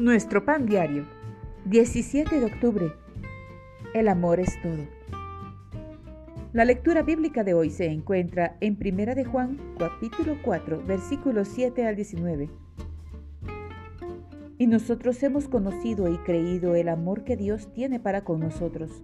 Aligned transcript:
Nuestro 0.00 0.46
pan 0.46 0.64
diario, 0.64 1.04
17 1.66 2.40
de 2.40 2.46
octubre. 2.46 2.90
El 3.92 4.08
amor 4.08 4.40
es 4.40 4.58
todo. 4.62 4.86
La 6.54 6.64
lectura 6.64 7.02
bíblica 7.02 7.44
de 7.44 7.52
hoy 7.52 7.68
se 7.68 7.84
encuentra 7.84 8.56
en 8.60 8.76
Primera 8.76 9.14
de 9.14 9.26
Juan, 9.26 9.58
capítulo 9.78 10.38
4, 10.42 10.84
versículos 10.86 11.48
7 11.48 11.86
al 11.86 11.96
19. 11.96 12.48
Y 14.56 14.66
nosotros 14.68 15.22
hemos 15.22 15.48
conocido 15.48 16.08
y 16.10 16.16
creído 16.16 16.76
el 16.76 16.88
amor 16.88 17.22
que 17.24 17.36
Dios 17.36 17.70
tiene 17.74 18.00
para 18.00 18.24
con 18.24 18.40
nosotros. 18.40 19.02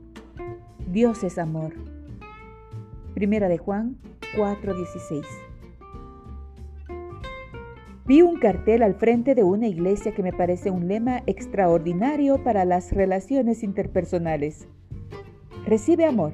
Dios 0.91 1.25
es 1.25 1.37
amor. 1.37 1.75
Primera 3.13 3.51
de 3.51 3.59
Juan 3.59 3.99
4:16. 4.35 5.46
Vi 8.07 8.23
un 8.23 8.39
cartel 8.39 8.85
al 8.85 8.95
frente 8.95 9.35
de 9.35 9.43
una 9.43 9.67
iglesia 9.67 10.15
que 10.15 10.23
me 10.23 10.33
parece 10.33 10.71
un 10.71 10.87
lema 10.87 11.25
extraordinario 11.27 12.41
para 12.45 12.65
las 12.65 12.93
relaciones 12.93 13.65
interpersonales. 13.65 14.69
Recibe 15.67 16.05
amor, 16.05 16.33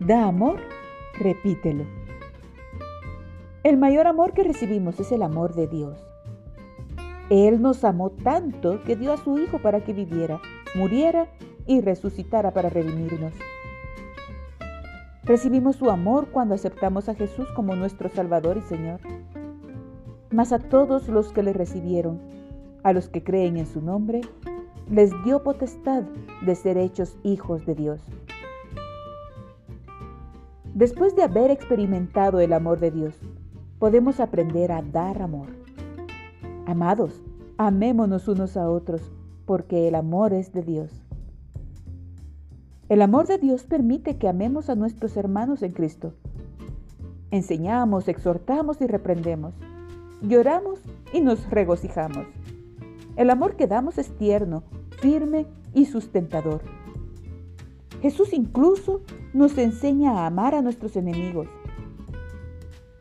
da 0.00 0.24
amor, 0.24 0.58
repítelo. 1.16 1.84
El 3.62 3.76
mayor 3.76 4.08
amor 4.08 4.32
que 4.32 4.42
recibimos 4.42 4.98
es 4.98 5.12
el 5.12 5.22
amor 5.22 5.54
de 5.54 5.68
Dios. 5.68 6.04
Él 7.30 7.62
nos 7.62 7.84
amó 7.84 8.10
tanto 8.10 8.82
que 8.82 8.96
dio 8.96 9.12
a 9.12 9.16
su 9.16 9.38
Hijo 9.38 9.60
para 9.60 9.84
que 9.84 9.92
viviera, 9.92 10.40
muriera 10.74 11.28
y 11.66 11.82
resucitara 11.82 12.50
para 12.50 12.68
redimirnos. 12.68 13.32
Recibimos 15.22 15.76
su 15.76 15.88
amor 15.88 16.30
cuando 16.32 16.56
aceptamos 16.56 17.08
a 17.08 17.14
Jesús 17.14 17.46
como 17.54 17.76
nuestro 17.76 18.08
Salvador 18.08 18.56
y 18.56 18.62
Señor 18.62 19.00
mas 20.36 20.52
a 20.52 20.58
todos 20.58 21.08
los 21.08 21.32
que 21.32 21.42
le 21.42 21.54
recibieron, 21.54 22.20
a 22.82 22.92
los 22.92 23.08
que 23.08 23.24
creen 23.24 23.56
en 23.56 23.64
su 23.64 23.80
nombre, 23.80 24.20
les 24.90 25.10
dio 25.24 25.42
potestad 25.42 26.02
de 26.44 26.54
ser 26.54 26.76
hechos 26.76 27.16
hijos 27.22 27.64
de 27.64 27.74
Dios. 27.74 28.02
Después 30.74 31.16
de 31.16 31.22
haber 31.22 31.50
experimentado 31.50 32.40
el 32.40 32.52
amor 32.52 32.80
de 32.80 32.90
Dios, 32.90 33.18
podemos 33.78 34.20
aprender 34.20 34.72
a 34.72 34.82
dar 34.82 35.22
amor. 35.22 35.46
Amados, 36.66 37.22
amémonos 37.56 38.28
unos 38.28 38.58
a 38.58 38.68
otros, 38.68 39.10
porque 39.46 39.88
el 39.88 39.94
amor 39.94 40.34
es 40.34 40.52
de 40.52 40.60
Dios. 40.60 41.02
El 42.90 43.00
amor 43.00 43.26
de 43.26 43.38
Dios 43.38 43.62
permite 43.62 44.18
que 44.18 44.28
amemos 44.28 44.68
a 44.68 44.74
nuestros 44.74 45.16
hermanos 45.16 45.62
en 45.62 45.72
Cristo. 45.72 46.12
Enseñamos, 47.30 48.06
exhortamos 48.06 48.82
y 48.82 48.86
reprendemos 48.86 49.54
lloramos 50.22 50.80
y 51.12 51.20
nos 51.20 51.48
regocijamos. 51.50 52.26
El 53.16 53.30
amor 53.30 53.56
que 53.56 53.66
damos 53.66 53.98
es 53.98 54.16
tierno, 54.16 54.62
firme 55.00 55.46
y 55.74 55.86
sustentador. 55.86 56.62
Jesús 58.02 58.32
incluso 58.32 59.00
nos 59.32 59.56
enseña 59.58 60.12
a 60.12 60.26
amar 60.26 60.54
a 60.54 60.62
nuestros 60.62 60.96
enemigos. 60.96 61.48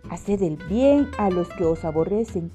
Haced 0.09 0.41
el 0.41 0.57
bien 0.69 1.09
a 1.17 1.29
los 1.29 1.49
que 1.49 1.65
os 1.65 1.83
aborrecen 1.83 2.51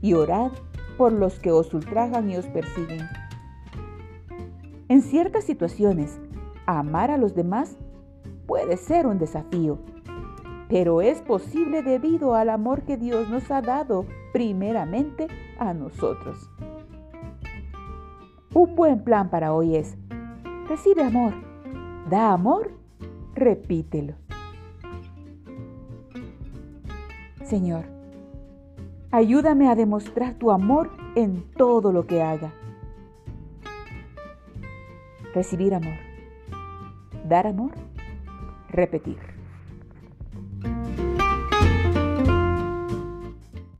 y 0.00 0.14
orad 0.14 0.52
por 0.96 1.12
los 1.12 1.38
que 1.38 1.50
os 1.52 1.72
ultrajan 1.74 2.30
y 2.30 2.36
os 2.36 2.46
persiguen. 2.46 3.06
En 4.88 5.02
ciertas 5.02 5.44
situaciones, 5.44 6.18
amar 6.66 7.10
a 7.10 7.16
los 7.16 7.34
demás 7.34 7.76
puede 8.46 8.76
ser 8.76 9.06
un 9.06 9.18
desafío 9.18 9.78
pero 10.72 11.02
es 11.02 11.20
posible 11.20 11.82
debido 11.82 12.34
al 12.34 12.48
amor 12.48 12.84
que 12.84 12.96
Dios 12.96 13.28
nos 13.28 13.50
ha 13.50 13.60
dado 13.60 14.06
primeramente 14.32 15.28
a 15.58 15.74
nosotros. 15.74 16.50
Un 18.54 18.74
buen 18.74 19.04
plan 19.04 19.28
para 19.28 19.52
hoy 19.52 19.76
es, 19.76 19.98
recibe 20.70 21.04
amor, 21.04 21.34
da 22.08 22.32
amor, 22.32 22.70
repítelo. 23.34 24.14
Señor, 27.44 27.84
ayúdame 29.10 29.68
a 29.68 29.74
demostrar 29.74 30.36
tu 30.36 30.50
amor 30.50 30.90
en 31.16 31.44
todo 31.54 31.92
lo 31.92 32.06
que 32.06 32.22
haga. 32.22 32.50
Recibir 35.34 35.74
amor, 35.74 35.98
dar 37.28 37.46
amor, 37.46 37.72
repetir. 38.70 39.31